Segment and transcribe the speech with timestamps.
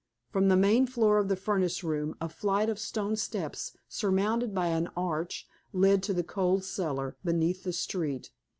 [0.31, 4.69] From the main floor of the furnace room, a flight of stone steps surmounted by
[4.69, 8.31] an arch led into the coal cellar, beneath the street.